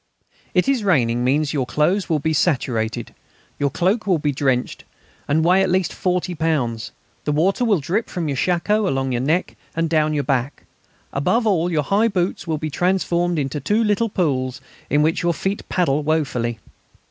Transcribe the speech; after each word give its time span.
"It 0.55 0.67
is 0.67 0.83
raining" 0.83 1.23
means 1.23 1.53
your 1.53 1.67
clothes 1.67 2.09
will 2.09 2.17
be 2.17 2.33
saturated; 2.33 3.13
your 3.59 3.69
cloak 3.69 4.07
will 4.07 4.17
be 4.17 4.31
drenched, 4.31 4.83
and 5.27 5.45
weigh 5.45 5.61
at 5.61 5.69
least 5.69 5.93
forty 5.93 6.33
pounds; 6.33 6.91
the 7.23 7.31
water 7.31 7.63
will 7.63 7.79
drip 7.79 8.09
from 8.09 8.27
your 8.27 8.35
shako 8.35 8.87
along 8.89 9.11
your 9.11 9.21
neck 9.21 9.55
and 9.75 9.87
down 9.87 10.15
your 10.15 10.23
back; 10.23 10.63
above 11.13 11.45
all, 11.45 11.71
your 11.71 11.83
high 11.83 12.07
boots 12.07 12.47
will 12.47 12.57
be 12.57 12.71
transformed 12.71 13.37
into 13.37 13.59
two 13.59 13.83
little 13.83 14.09
pools 14.09 14.59
in 14.89 15.03
which 15.03 15.21
your 15.21 15.35
feet 15.35 15.69
paddle 15.69 16.01
woefully. 16.01 16.57